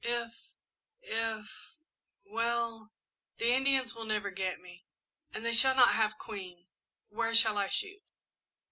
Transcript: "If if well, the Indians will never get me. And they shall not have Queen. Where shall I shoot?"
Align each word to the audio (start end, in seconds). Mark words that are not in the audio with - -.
"If 0.03 0.33
if 1.03 1.75
well, 2.25 2.91
the 3.37 3.51
Indians 3.53 3.93
will 3.93 4.05
never 4.05 4.31
get 4.31 4.59
me. 4.59 4.87
And 5.31 5.45
they 5.45 5.53
shall 5.53 5.75
not 5.75 5.93
have 5.93 6.17
Queen. 6.17 6.65
Where 7.09 7.35
shall 7.35 7.59
I 7.59 7.67
shoot?" 7.67 8.01